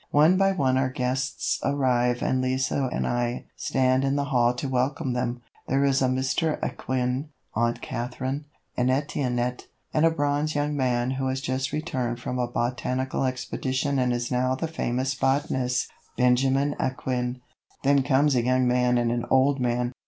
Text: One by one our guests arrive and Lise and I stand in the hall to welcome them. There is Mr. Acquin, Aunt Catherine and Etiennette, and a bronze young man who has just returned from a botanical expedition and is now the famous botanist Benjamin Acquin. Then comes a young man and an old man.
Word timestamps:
One 0.09 0.35
by 0.35 0.51
one 0.53 0.79
our 0.79 0.89
guests 0.89 1.59
arrive 1.63 2.23
and 2.23 2.41
Lise 2.41 2.71
and 2.71 3.05
I 3.05 3.45
stand 3.55 4.03
in 4.03 4.15
the 4.15 4.23
hall 4.23 4.55
to 4.55 4.67
welcome 4.67 5.13
them. 5.13 5.43
There 5.67 5.85
is 5.85 6.01
Mr. 6.01 6.57
Acquin, 6.63 7.29
Aunt 7.53 7.83
Catherine 7.83 8.45
and 8.75 8.89
Etiennette, 8.89 9.67
and 9.93 10.03
a 10.03 10.09
bronze 10.09 10.55
young 10.55 10.75
man 10.75 11.11
who 11.11 11.27
has 11.27 11.39
just 11.39 11.71
returned 11.71 12.19
from 12.19 12.39
a 12.39 12.47
botanical 12.51 13.25
expedition 13.25 13.99
and 13.99 14.11
is 14.11 14.31
now 14.31 14.55
the 14.55 14.67
famous 14.67 15.13
botanist 15.13 15.91
Benjamin 16.17 16.75
Acquin. 16.79 17.39
Then 17.83 18.01
comes 18.01 18.33
a 18.33 18.41
young 18.43 18.67
man 18.67 18.97
and 18.97 19.11
an 19.11 19.25
old 19.29 19.59
man. 19.59 19.91